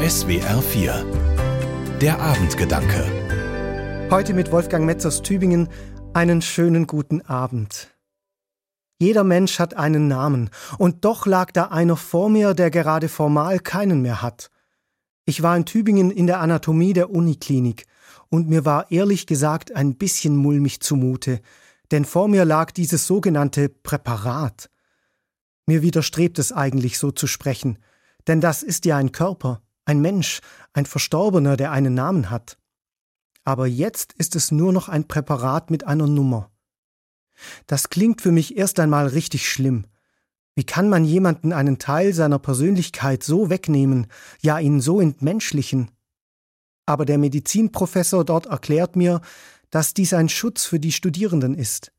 [0.00, 5.68] SWR 4 Der Abendgedanke Heute mit Wolfgang Metz aus Tübingen
[6.14, 7.88] einen schönen guten Abend.
[9.00, 13.58] Jeder Mensch hat einen Namen, und doch lag da einer vor mir, der gerade formal
[13.58, 14.52] keinen mehr hat.
[15.24, 17.86] Ich war in Tübingen in der Anatomie der Uniklinik,
[18.28, 21.40] und mir war ehrlich gesagt ein bisschen mulmig zumute,
[21.90, 24.70] denn vor mir lag dieses sogenannte Präparat.
[25.66, 27.80] Mir widerstrebt es eigentlich so zu sprechen,
[28.28, 30.40] denn das ist ja ein Körper, ein Mensch,
[30.74, 32.58] ein Verstorbener, der einen Namen hat.
[33.44, 36.50] Aber jetzt ist es nur noch ein Präparat mit einer Nummer.
[37.66, 39.86] Das klingt für mich erst einmal richtig schlimm.
[40.54, 44.08] Wie kann man jemanden einen Teil seiner Persönlichkeit so wegnehmen,
[44.40, 45.90] ja ihn so entmenschlichen?
[46.84, 49.20] Aber der Medizinprofessor dort erklärt mir,
[49.70, 51.92] dass dies ein Schutz für die Studierenden ist.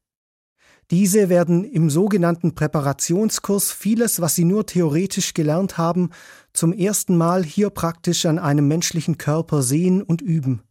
[0.91, 6.09] Diese werden im sogenannten Präparationskurs vieles, was sie nur theoretisch gelernt haben,
[6.52, 10.64] zum ersten Mal hier praktisch an einem menschlichen Körper sehen und üben.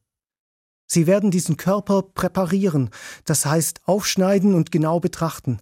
[0.91, 2.91] Sie werden diesen Körper präparieren,
[3.27, 5.59] das heißt aufschneiden und genau betrachten.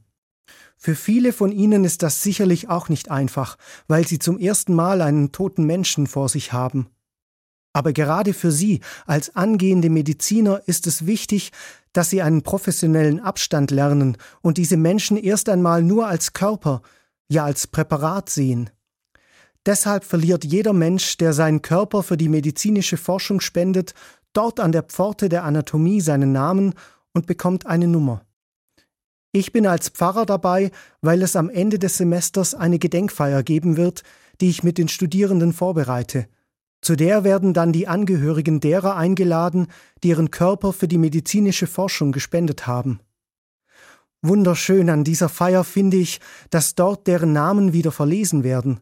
[0.78, 3.56] Für viele von ihnen ist das sicherlich auch nicht einfach,
[3.88, 6.88] weil sie zum ersten Mal einen toten Menschen vor sich haben.
[7.76, 11.52] Aber gerade für Sie als angehende Mediziner ist es wichtig,
[11.92, 16.80] dass Sie einen professionellen Abstand lernen und diese Menschen erst einmal nur als Körper,
[17.28, 18.70] ja als Präparat sehen.
[19.66, 23.92] Deshalb verliert jeder Mensch, der seinen Körper für die medizinische Forschung spendet,
[24.32, 26.72] dort an der Pforte der Anatomie seinen Namen
[27.12, 28.22] und bekommt eine Nummer.
[29.32, 30.70] Ich bin als Pfarrer dabei,
[31.02, 34.02] weil es am Ende des Semesters eine Gedenkfeier geben wird,
[34.40, 36.26] die ich mit den Studierenden vorbereite.
[36.86, 39.66] Zu der werden dann die Angehörigen derer eingeladen,
[40.04, 43.00] die ihren Körper für die medizinische Forschung gespendet haben.
[44.22, 46.20] Wunderschön an dieser Feier finde ich,
[46.50, 48.78] dass dort deren Namen wieder verlesen werden.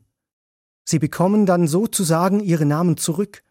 [0.85, 3.43] Sie bekommen dann sozusagen ihre Namen zurück.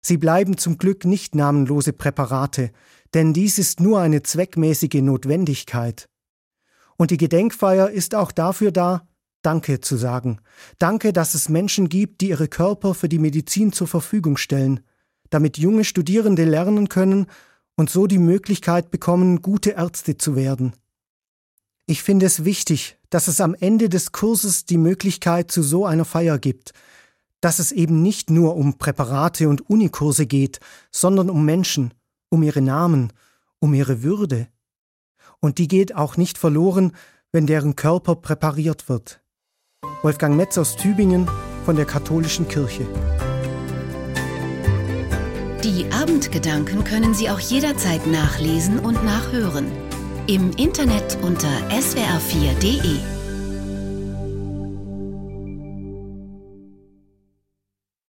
[0.00, 2.70] Sie bleiben zum Glück nicht namenlose Präparate,
[3.12, 6.08] denn dies ist nur eine zweckmäßige Notwendigkeit.
[6.96, 9.06] Und die Gedenkfeier ist auch dafür da,
[9.42, 10.40] Danke zu sagen.
[10.78, 14.80] Danke, dass es Menschen gibt, die ihre Körper für die Medizin zur Verfügung stellen,
[15.30, 17.26] damit junge Studierende lernen können
[17.76, 20.74] und so die Möglichkeit bekommen, gute Ärzte zu werden.
[21.86, 26.04] Ich finde es wichtig, dass es am Ende des Kurses die Möglichkeit zu so einer
[26.04, 26.72] Feier gibt,
[27.40, 30.60] dass es eben nicht nur um Präparate und Unikurse geht,
[30.92, 31.94] sondern um Menschen,
[32.28, 33.12] um ihre Namen,
[33.58, 34.48] um ihre Würde.
[35.40, 36.92] Und die geht auch nicht verloren,
[37.32, 39.19] wenn deren Körper präpariert wird.
[40.02, 41.28] Wolfgang Metz aus Tübingen
[41.66, 42.86] von der Katholischen Kirche.
[45.62, 49.70] Die Abendgedanken können Sie auch jederzeit nachlesen und nachhören.
[50.26, 53.19] Im Internet unter swr4.de.